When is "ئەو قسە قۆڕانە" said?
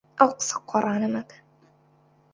0.19-1.09